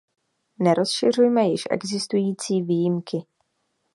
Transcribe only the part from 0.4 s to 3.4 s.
Nerozšiřujme již existující výjimky.